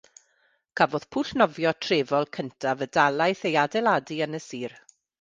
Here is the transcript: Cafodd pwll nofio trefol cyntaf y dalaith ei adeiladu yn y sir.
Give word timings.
Cafodd 0.79 1.05
pwll 1.15 1.33
nofio 1.41 1.75
trefol 1.87 2.27
cyntaf 2.39 2.83
y 2.89 2.91
dalaith 2.99 3.47
ei 3.53 3.63
adeiladu 3.69 4.23
yn 4.29 4.39
y 4.41 4.45
sir. 4.51 4.81